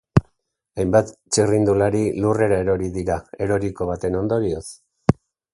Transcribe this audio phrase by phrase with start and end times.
[0.83, 4.67] Hainbat txirrindulari lurrera erori dira eroriko baten ondorioz.